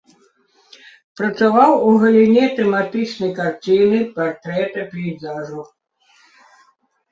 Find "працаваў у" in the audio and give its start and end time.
1.19-1.91